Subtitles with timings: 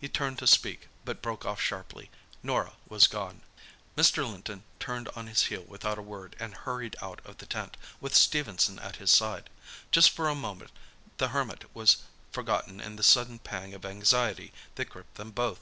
[0.00, 2.10] He turned to speak, but broke off sharply.
[2.42, 3.42] Norah was gone.
[3.94, 4.26] Mr.
[4.26, 8.14] Linton turned on his heel without a word, and hurried out of the tent, with
[8.16, 9.50] Stephenson at his side.
[9.92, 10.70] Just for a moment
[11.18, 11.98] the Hermit was
[12.32, 15.60] forgotten in the sudden pang of anxiety that gripped them both.